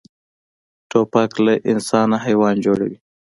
[0.89, 2.97] توپک له انسان حیوان جوړوي.